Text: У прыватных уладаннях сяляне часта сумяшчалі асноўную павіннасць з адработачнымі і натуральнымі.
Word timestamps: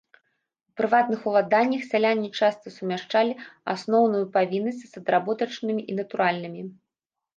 У 0.69 0.77
прыватных 0.79 1.19
уладаннях 1.31 1.83
сяляне 1.91 2.29
часта 2.39 2.67
сумяшчалі 2.77 3.37
асноўную 3.75 4.23
павіннасць 4.39 4.83
з 4.95 5.05
адработачнымі 5.05 5.81
і 5.93 6.03
натуральнымі. 6.03 6.61